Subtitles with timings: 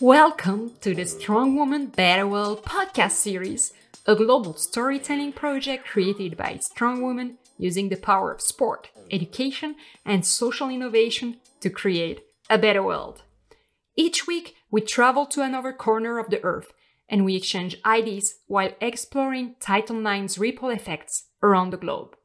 [0.00, 3.72] Welcome to the Strong Woman Better World podcast series,
[4.06, 10.26] a global storytelling project created by strong women using the power of sport, education, and
[10.26, 13.22] social innovation to create a better world.
[13.96, 16.72] Each week, we travel to another corner of the earth
[17.08, 22.16] and we exchange ideas while exploring Title IX's ripple effects around the globe.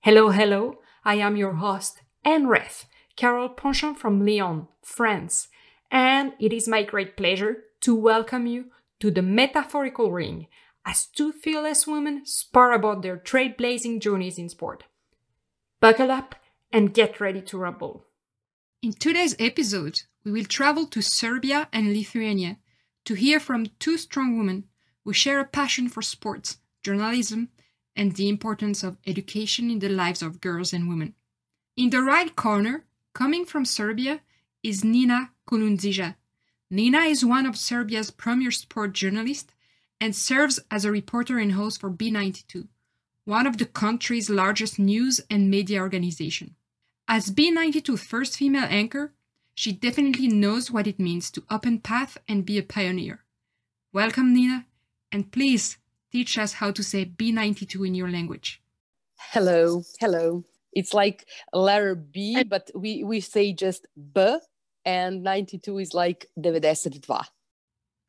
[0.00, 5.48] Hello, hello, I am your host and ref, Carole Ponchon from Lyon, France,
[5.90, 8.66] and it is my great pleasure to welcome you
[9.00, 10.46] to the metaphorical ring
[10.84, 14.84] as two fearless women spar about their trailblazing journeys in sport.
[15.80, 16.34] Buckle up
[16.72, 18.06] and get ready to rumble.
[18.82, 22.58] In today's episode, we will travel to Serbia and Lithuania
[23.04, 24.64] to hear from two strong women
[25.04, 27.48] who share a passion for sports, journalism,
[27.96, 31.14] and the importance of education in the lives of girls and women.
[31.80, 32.84] In the right corner,
[33.14, 34.20] coming from Serbia,
[34.62, 36.14] is Nina Kulundžija.
[36.70, 39.54] Nina is one of Serbia's premier sport journalists
[39.98, 42.68] and serves as a reporter and host for B92,
[43.24, 46.54] one of the country's largest news and media organization.
[47.08, 49.14] As B92's first female anchor,
[49.54, 53.24] she definitely knows what it means to open path and be a pioneer.
[53.90, 54.66] Welcome, Nina,
[55.10, 55.78] and please
[56.12, 58.60] teach us how to say B92 in your language.
[59.32, 60.44] Hello, hello.
[60.72, 64.36] It's like letter B, but we, we say just B,
[64.84, 67.00] and 92 is like 92.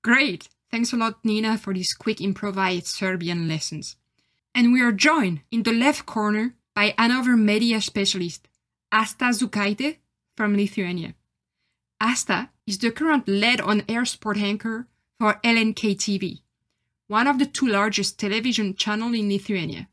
[0.04, 0.50] Great.
[0.72, 3.98] Thanks a lot, Nina, for these quick improvised Serbian lessons.
[4.56, 8.48] And we are joined in the left corner by another media specialist,
[8.92, 9.98] Asta Zukaite
[10.36, 11.14] from Lithuania.
[12.00, 14.88] Asta is the current lead on air sport anchor
[15.20, 16.39] for LNK TV,
[17.08, 19.88] one of the two largest television channels in Lithuania.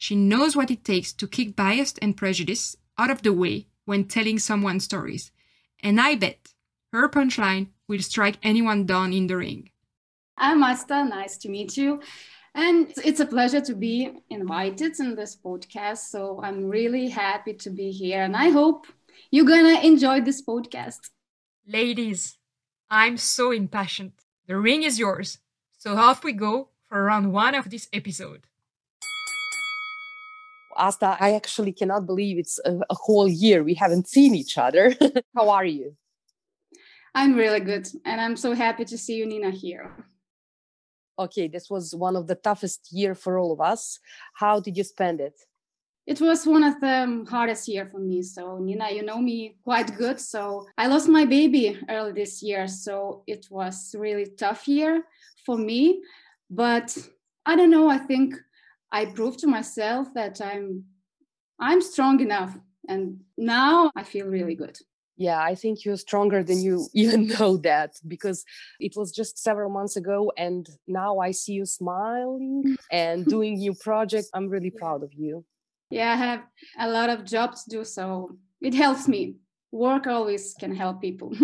[0.00, 4.04] She knows what it takes to kick bias and prejudice out of the way when
[4.04, 5.30] telling someone stories,
[5.82, 6.54] and I bet
[6.90, 9.68] her punchline will strike anyone down in the ring.
[10.38, 12.00] I'm Asta, nice to meet you.
[12.54, 16.08] And it's a pleasure to be invited in this podcast.
[16.08, 18.22] So I'm really happy to be here.
[18.22, 18.86] And I hope
[19.30, 21.10] you're going to enjoy this podcast.
[21.68, 22.38] Ladies,
[22.88, 24.12] I'm so impassioned.
[24.46, 25.38] The ring is yours.
[25.76, 28.46] So off we go for round one of this episode.
[30.80, 34.94] Asta, I actually cannot believe it's a, a whole year we haven't seen each other.
[35.36, 35.96] How are you?
[37.14, 37.88] I'm really good.
[38.04, 39.92] And I'm so happy to see you, Nina, here.
[41.18, 44.00] Okay, this was one of the toughest year for all of us.
[44.34, 45.34] How did you spend it?
[46.06, 49.96] it was one of the hardest year for me so nina you know me quite
[49.96, 55.04] good so i lost my baby early this year so it was really tough year
[55.46, 56.02] for me
[56.48, 56.96] but
[57.46, 58.34] i don't know i think
[58.92, 60.84] i proved to myself that i'm
[61.58, 62.56] i'm strong enough
[62.88, 64.76] and now i feel really good.
[65.16, 68.44] Yeah i think you're stronger than you even know that because
[68.78, 73.74] it was just several months ago and now i see you smiling and doing new
[73.74, 74.30] projects.
[74.34, 75.44] i'm really proud of you.
[75.90, 76.42] Yeah i have
[76.78, 79.36] a lot of jobs to do so it helps me.
[79.72, 81.32] Work always can help people.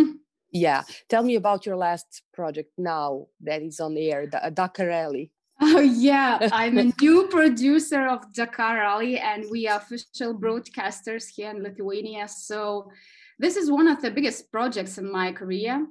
[0.53, 5.31] Yeah tell me about your last project now that is on air the dakar rally
[5.61, 11.51] oh yeah i'm a new producer of dakar rally and we are official broadcasters here
[11.51, 12.91] in lithuania so
[13.39, 15.87] this is one of the biggest projects in my career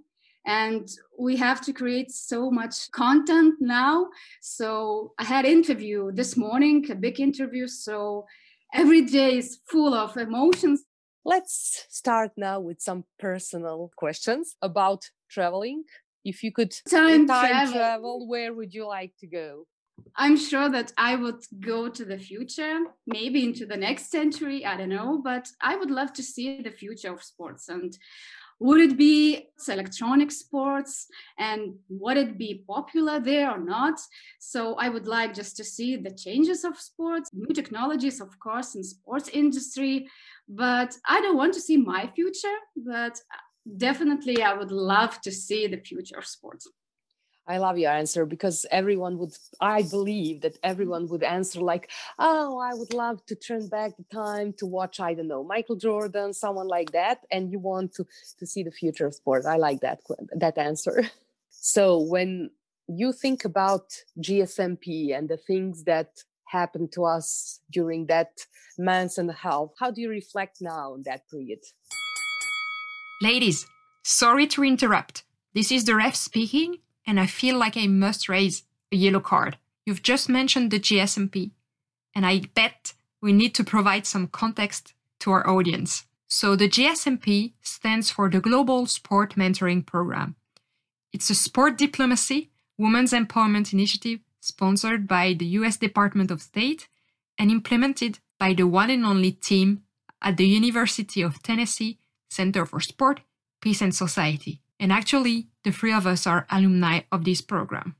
[0.48, 4.08] and we have to create so much content now
[4.42, 8.26] so i had interview this morning a big interview so
[8.76, 10.84] every day is full of emotions.
[11.24, 15.86] Let's start now with some personal questions about traveling.
[16.25, 17.74] If you could time, time travel.
[17.74, 19.68] travel, where would you like to go?
[20.18, 24.75] I'm sure that I would go to the future, maybe into the next century, I
[24.75, 27.97] don't know, but I would love to see the future of sports and
[28.59, 34.00] would it be electronic sports and would it be popular there or not
[34.40, 38.75] so i would like just to see the changes of sports new technologies of course
[38.75, 40.08] in sports industry
[40.47, 43.20] but i don't want to see my future but
[43.78, 46.67] definitely i would love to see the future of sports
[47.47, 52.58] I love your answer because everyone would, I believe that everyone would answer like, oh,
[52.58, 56.34] I would love to turn back the time to watch, I don't know, Michael Jordan,
[56.34, 57.20] someone like that.
[57.32, 58.08] And you want to,
[58.40, 59.46] to see the future of sport.
[59.46, 60.00] I like that,
[60.35, 61.03] that answer.
[61.67, 62.52] So when
[62.88, 63.91] you think about
[64.22, 66.09] GSMP and the things that
[66.47, 68.34] happened to us during that
[68.78, 71.62] month and a half, how do you reflect now on that period?
[73.22, 73.66] Ladies,
[74.03, 75.23] sorry to interrupt.
[75.53, 79.58] This is the ref speaking and I feel like I must raise a yellow card.
[79.85, 81.52] You've just mentioned the GSMP,
[82.14, 86.06] and I bet we need to provide some context to our audience.
[86.28, 90.35] So the GSMP stands for the Global Sport Mentoring Program.
[91.14, 96.88] It's a sport diplomacy, women's empowerment initiative sponsored by the US Department of State
[97.38, 99.84] and implemented by the one and only team
[100.22, 102.00] at the University of Tennessee
[102.35, 103.22] Center for Sport,
[103.61, 104.61] Peace and Society.
[104.79, 107.96] And actually, the three of us are alumni of this program.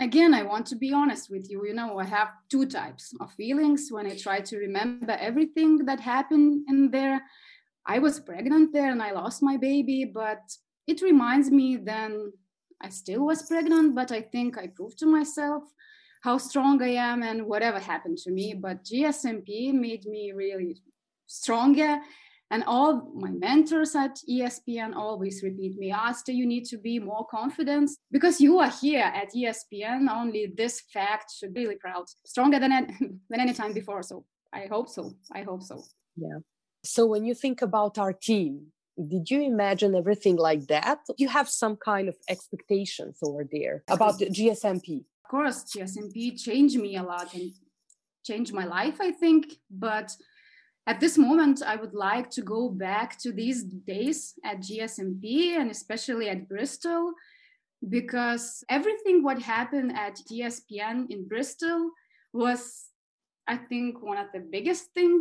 [0.00, 1.66] Again, I want to be honest with you.
[1.66, 6.00] You know, I have two types of feelings when I try to remember everything that
[6.00, 7.20] happened in there.
[7.86, 10.40] I was pregnant there and I lost my baby, but
[10.86, 12.32] it reminds me then
[12.80, 15.64] I still was pregnant, but I think I proved to myself
[16.22, 18.54] how strong I am and whatever happened to me.
[18.54, 20.80] But GSMP made me really
[21.26, 22.00] stronger.
[22.52, 27.24] And all my mentors at ESPN always repeat me, Asta, you need to be more
[27.30, 30.10] confident because you are here at ESPN.
[30.10, 32.72] Only this fact should be really proud, stronger than,
[33.30, 34.02] than any time before.
[34.02, 35.12] So I hope so.
[35.32, 35.80] I hope so.
[36.16, 36.38] Yeah.
[36.84, 38.72] So when you think about our team,
[39.08, 40.98] did you imagine everything like that?
[41.16, 45.04] You have some kind of expectations over there about the GSMP.
[45.24, 47.52] Of course, GSMP changed me a lot and
[48.24, 49.54] changed my life, I think.
[49.70, 50.12] But
[50.90, 55.70] at this moment, I would like to go back to these days at GSMP and
[55.70, 57.12] especially at Bristol,
[57.88, 61.90] because everything what happened at ESPN in Bristol
[62.32, 62.86] was,
[63.46, 65.20] I think, one of the biggest thing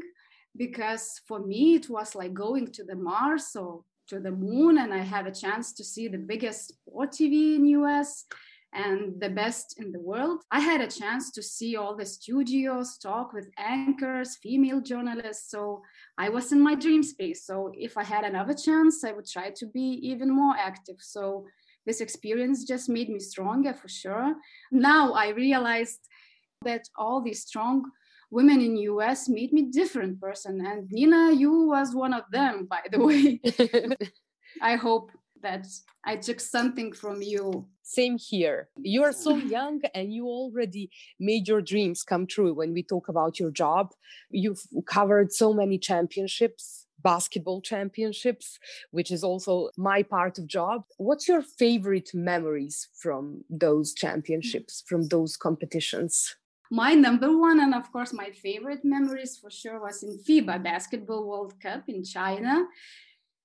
[0.58, 4.92] because for me it was like going to the Mars or to the moon and
[4.92, 8.26] I have a chance to see the biggest sport TV in US
[8.74, 10.42] and the best in the world.
[10.52, 15.50] I had a chance to see all the studios, talk with anchors, female journalists.
[15.50, 15.82] So
[16.18, 17.46] I was in my dream space.
[17.46, 20.98] So if I had another chance, I would try to be even more active.
[21.00, 21.46] So
[21.86, 24.36] this experience just made me stronger for sure.
[24.72, 26.00] Now I realized
[26.64, 27.86] that all these strong
[28.32, 30.64] women in US made me different person.
[30.66, 33.42] And Nina, you was one of them, by the way.
[34.62, 35.12] I hope
[35.42, 35.68] that
[36.06, 37.68] I took something from you.
[37.84, 38.70] Same here.
[38.78, 43.10] You are so young and you already made your dreams come true when we talk
[43.10, 43.92] about your job.
[44.30, 48.60] You've covered so many championships, basketball championships,
[48.92, 50.84] which is also my part of job.
[50.98, 56.36] What's your favorite memories from those championships, from those competitions?
[56.72, 61.28] my number one and of course my favorite memories for sure was in FIBA Basketball
[61.28, 62.66] World Cup in China.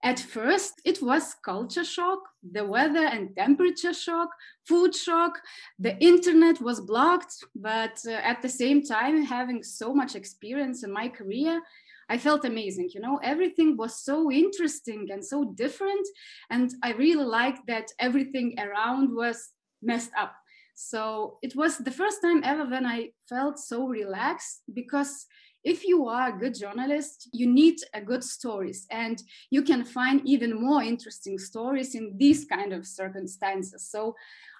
[0.04, 2.20] At first, it was culture shock,
[2.52, 4.28] the weather and temperature shock,
[4.68, 5.40] food shock,
[5.78, 7.32] the internet was blocked.
[7.56, 11.62] But uh, at the same time, having so much experience in my career,
[12.10, 12.90] I felt amazing.
[12.92, 16.06] You know, everything was so interesting and so different.
[16.50, 20.34] And I really liked that everything around was messed up
[20.74, 25.26] so it was the first time ever when I felt so relaxed because
[25.64, 30.20] if you are a good journalist, you need a good stories and you can find
[30.24, 33.88] even more interesting stories in these kind of circumstances.
[33.90, 34.14] So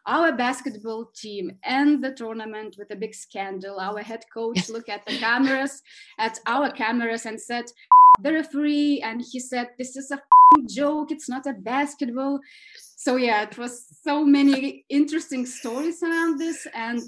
[0.07, 5.05] our basketball team and the tournament with a big scandal, our head coach looked at
[5.07, 5.83] the cameras,
[6.19, 7.67] at our cameras and said,
[8.21, 10.21] the referee, and he said, this is a
[10.67, 12.41] joke, it's not a basketball
[13.05, 17.03] so yeah it was so many interesting stories around this and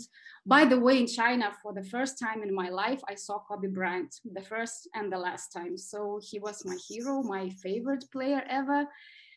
[0.47, 3.69] by the way in china for the first time in my life i saw kobe
[3.69, 5.77] bryant the first and the last time.
[5.77, 8.87] So he was my hero my favorite player ever.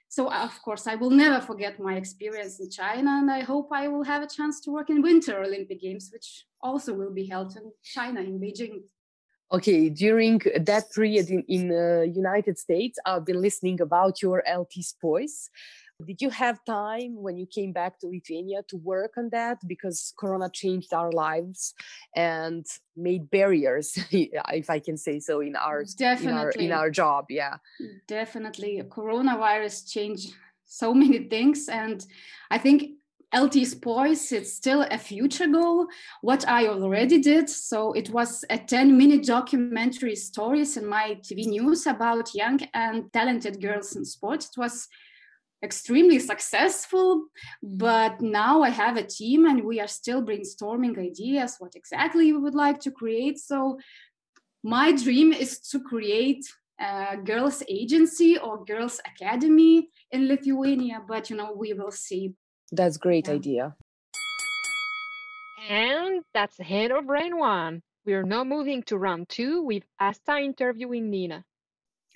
[0.07, 3.87] So of course i will never forget my experience in china and i hope i
[3.87, 7.55] will have a chance to work in winter olympic games which also will be held
[7.57, 8.77] in china in beijing.
[9.51, 10.41] Okay during
[10.71, 15.49] that period in, in uh, united states i've been listening about your LT voice
[16.05, 19.57] did you have time when you came back to Lithuania to work on that?
[19.67, 21.73] Because Corona changed our lives
[22.15, 22.65] and
[22.95, 27.25] made barriers, if I can say so, in our definitely in our, in our job.
[27.29, 27.57] Yeah,
[28.07, 28.81] definitely.
[28.87, 30.33] Coronavirus changed
[30.65, 32.05] so many things, and
[32.49, 32.91] I think
[33.33, 35.87] LT's Poise, it's still a future goal.
[36.21, 41.45] What I already did, so it was a 10 minute documentary stories in my TV
[41.45, 44.45] news about young and talented girls in sport.
[44.45, 44.87] It was
[45.61, 47.77] extremely successful mm-hmm.
[47.77, 52.39] but now i have a team and we are still brainstorming ideas what exactly we
[52.39, 53.39] would like to create.
[53.39, 53.77] So
[54.63, 56.45] my dream is to create
[56.79, 62.33] a girls agency or girls academy in lithuania but you know we will see.
[62.71, 63.33] That's great yeah.
[63.33, 63.75] idea.
[65.69, 67.81] And that's the end of round one.
[68.05, 71.43] We are now moving to round two with asta interviewing nina.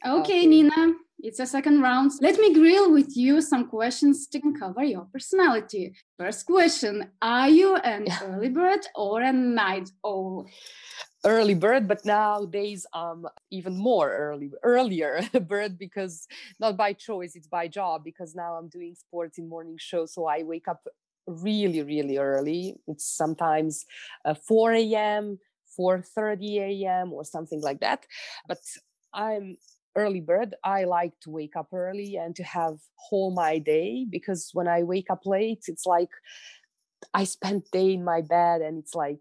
[0.06, 0.46] Okay, okay.
[0.46, 0.94] nina
[1.24, 2.12] It's a second round.
[2.20, 5.96] Let me grill with you some questions to cover your personality.
[6.20, 10.46] First question Are you an early bird or a night owl?
[11.26, 16.28] early bird but nowadays i'm even more early earlier bird because
[16.60, 20.28] not by choice it's by job because now i'm doing sports in morning show so
[20.28, 20.86] i wake up
[21.26, 23.86] really really early it's sometimes
[24.26, 25.40] uh, 4 a.m
[25.80, 28.06] 4:30 a.m or something like that
[28.46, 28.60] but
[29.14, 29.56] i'm
[29.96, 34.50] early bird i like to wake up early and to have whole my day because
[34.54, 36.10] when i wake up late it's like
[37.14, 39.20] i spent day in my bed and it's like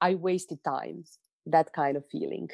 [0.00, 1.04] i wasted time
[1.46, 2.48] that kind of feeling.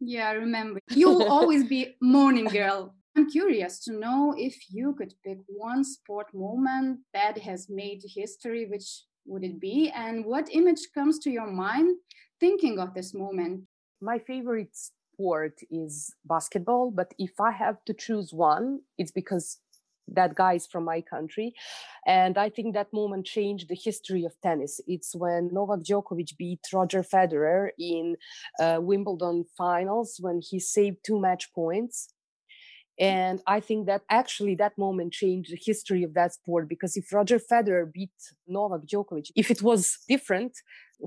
[0.00, 0.80] Yeah I remember.
[0.90, 2.94] You'll always be morning girl.
[3.16, 8.66] I'm curious to know if you could pick one sport moment that has made history
[8.66, 9.90] which would it be?
[9.94, 11.96] And what image comes to your mind
[12.40, 13.64] thinking of this moment?
[14.00, 14.76] My favorite
[15.20, 19.58] sport is basketball but if i have to choose one it's because
[20.12, 21.54] that guy is from my country.
[22.06, 24.80] And I think that moment changed the history of tennis.
[24.86, 28.16] It's when Novak Djokovic beat Roger Federer in
[28.60, 32.08] uh, Wimbledon finals when he saved two match points.
[32.98, 37.12] And I think that actually that moment changed the history of that sport because if
[37.12, 38.10] Roger Federer beat
[38.46, 40.52] Novak Djokovic, if it was different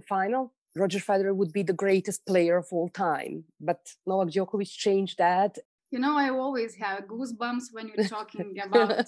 [0.08, 3.44] final, Roger Federer would be the greatest player of all time.
[3.60, 5.58] But Novak Djokovic changed that
[5.94, 9.06] you know, I always have goosebumps when you're talking about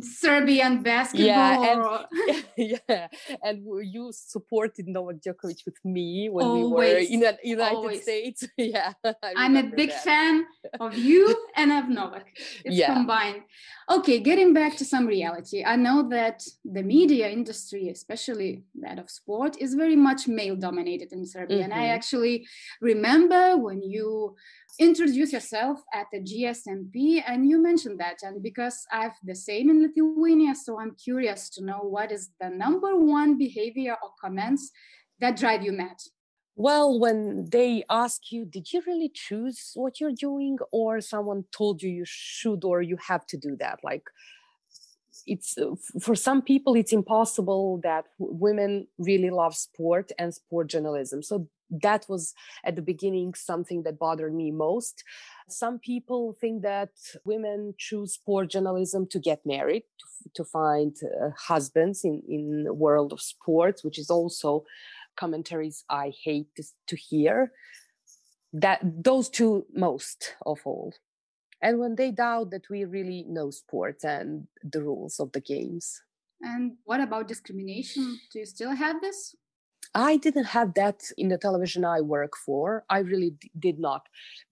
[0.00, 1.26] Serbian basketball.
[1.26, 3.08] Yeah, and, yeah,
[3.42, 8.02] and you supported Novak Djokovic with me when always, we were in the United always.
[8.02, 8.48] States.
[8.56, 8.92] yeah,
[9.36, 10.02] I'm a big that.
[10.02, 10.46] fan
[10.80, 11.22] of you
[11.56, 12.26] and of Novak.
[12.64, 12.94] It's Yeah.
[12.94, 13.42] combined.
[13.90, 15.62] Okay, getting back to some reality.
[15.62, 21.12] I know that the media industry, especially that of sport, is very much male dominated
[21.12, 21.64] in Serbia.
[21.64, 21.94] And I Mhm.
[21.96, 22.46] actually
[22.80, 24.36] remember when you
[24.78, 28.18] introduced yourself at the GSMP and you mentioned that.
[28.22, 32.30] And because I have the same in Lithuania, so I'm curious to know what is
[32.40, 34.70] the number one behavior or comments
[35.20, 35.96] that drive you mad.
[36.56, 41.82] Well, when they ask you, did you really choose what you're doing, or someone told
[41.82, 43.80] you you should or you have to do that?
[43.82, 44.04] Like,
[45.26, 45.56] it's
[46.00, 51.22] for some people, it's impossible that women really love sport and sport journalism.
[51.22, 55.04] So that was at the beginning something that bothered me most.
[55.48, 56.90] Some people think that
[57.24, 62.74] women choose sport journalism to get married, to, to find uh, husbands in in the
[62.74, 64.64] world of sports, which is also
[65.16, 67.52] commentaries I hate to, to hear.
[68.52, 70.94] That those two most of all.
[71.60, 76.02] And when they doubt that we really know sports and the rules of the games.
[76.42, 78.20] And what about discrimination?
[78.32, 79.34] Do you still have this?
[79.94, 82.84] I didn't have that in the television I work for.
[82.88, 84.02] I really d- did not.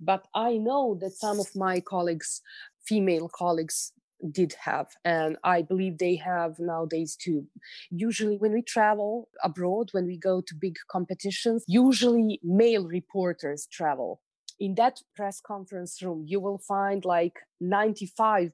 [0.01, 2.41] But I know that some of my colleagues,
[2.85, 3.93] female colleagues,
[4.31, 4.89] did have.
[5.05, 7.47] And I believe they have nowadays too.
[7.91, 14.21] Usually, when we travel abroad, when we go to big competitions, usually male reporters travel.
[14.61, 18.53] In that press conference room, you will find like 95%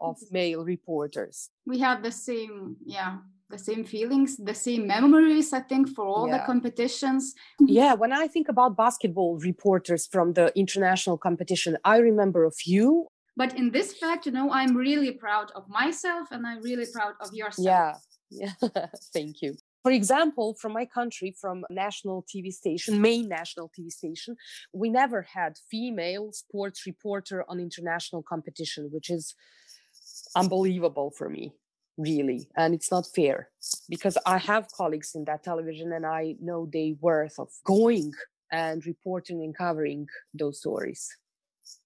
[0.00, 0.16] of mm-hmm.
[0.30, 1.50] male reporters.
[1.66, 3.18] We have the same, yeah,
[3.50, 7.34] the same feelings, the same memories, I think, for all the competitions.
[7.60, 13.06] Yeah, when I think about basketball reporters from the international competition, I remember a few.
[13.36, 17.14] But in this fact, you know, I'm really proud of myself and I'm really proud
[17.20, 17.98] of yourself.
[18.30, 18.86] Yeah, yeah.
[19.12, 19.56] Thank you.
[19.84, 24.36] For example, from my country, from national TV station, main national TV station,
[24.74, 29.34] we never had female sports reporter on international competition, which is
[30.34, 31.52] unbelievable for me,
[31.98, 32.48] really.
[32.56, 33.50] And it's not fair
[33.90, 38.12] because I have colleagues in that television and I know they worth of going
[38.50, 41.14] and reporting and covering those stories.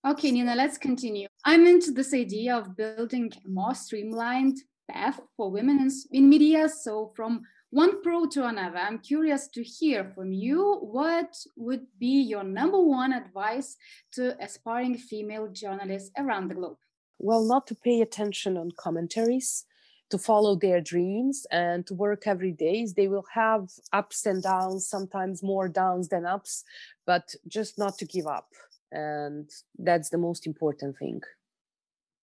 [0.07, 1.27] Okay, Nina, let's continue.
[1.45, 6.69] I'm into this idea of building a more streamlined path for women in, in media.
[6.69, 12.23] So, from one pro to another, I'm curious to hear from you what would be
[12.23, 13.77] your number one advice
[14.13, 16.77] to aspiring female journalists around the globe?
[17.23, 19.65] well not to pay attention on commentaries
[20.13, 23.63] to follow their dreams and to work every day they will have
[23.95, 26.65] ups and downs sometimes more downs than ups
[27.07, 28.49] but just not to give up
[28.93, 31.21] and that's the most important thing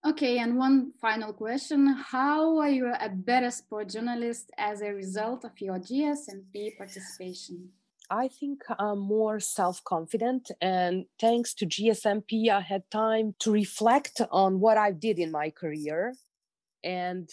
[0.05, 1.87] Okay, and one final question.
[1.87, 7.67] How are you a better sport journalist as a result of your GSMP participation?
[8.09, 14.21] I think I'm more self confident, and thanks to GSMP, I had time to reflect
[14.31, 16.13] on what I did in my career
[16.83, 17.29] and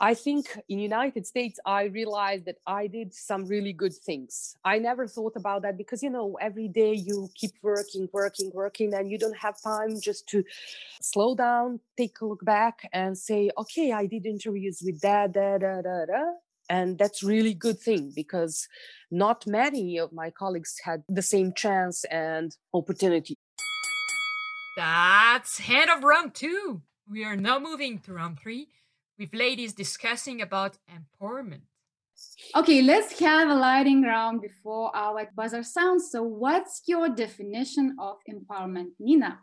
[0.00, 4.56] I think in United States I realized that I did some really good things.
[4.64, 8.94] I never thought about that because you know every day you keep working, working, working,
[8.94, 10.44] and you don't have time just to
[11.02, 15.58] slow down, take a look back, and say, okay, I did interviews with that, da
[15.58, 16.22] da da da,
[16.68, 18.68] and that's really good thing because
[19.10, 23.34] not many of my colleagues had the same chance and opportunity.
[24.76, 26.82] That's head of round two.
[27.10, 28.68] We are now moving to round three
[29.18, 31.62] with ladies discussing about empowerment.
[32.54, 36.10] Okay, let's have a lighting round before our buzzer sounds.
[36.10, 39.40] So, what's your definition of empowerment, Nina?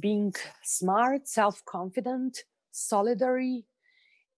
[0.00, 2.38] Being smart, self confident,
[2.72, 3.64] solidary,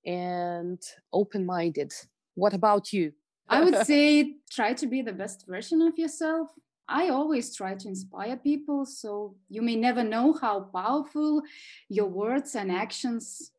[0.06, 0.80] and
[1.12, 1.92] open minded.
[2.34, 3.12] What about you?
[3.48, 6.48] I would say try to be the best version of yourself.
[6.88, 11.42] I always try to inspire people, so you may never know how powerful
[11.88, 13.50] your words and actions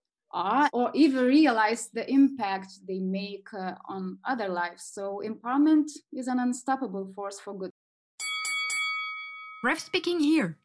[0.73, 4.83] or even realize the impact they make uh, on other lives.
[4.83, 7.71] So, empowerment is an unstoppable force for good.
[9.63, 10.57] Ref speaking here.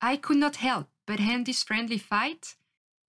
[0.00, 2.56] I could not help but end this friendly fight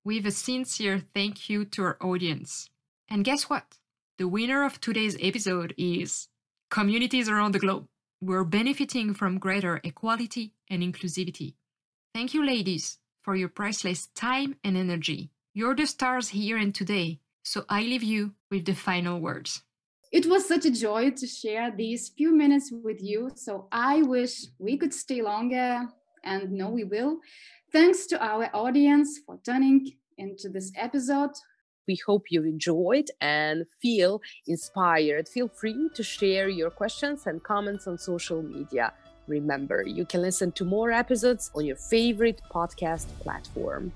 [0.05, 2.69] with a sincere thank you to our audience.
[3.09, 3.77] And guess what?
[4.17, 6.29] The winner of today's episode is
[6.71, 7.87] communities around the globe.
[8.21, 11.55] We're benefiting from greater equality and inclusivity.
[12.13, 15.29] Thank you, ladies, for your priceless time and energy.
[15.53, 19.63] You're the stars here and today, so I leave you with the final words.
[20.11, 24.45] It was such a joy to share these few minutes with you, so I wish
[24.59, 25.87] we could stay longer,
[26.23, 27.17] and no, we will.
[27.71, 31.31] Thanks to our audience for tuning into this episode.
[31.87, 35.27] We hope you enjoyed and feel inspired.
[35.27, 38.93] Feel free to share your questions and comments on social media.
[39.25, 43.91] Remember, you can listen to more episodes on your favorite podcast platform.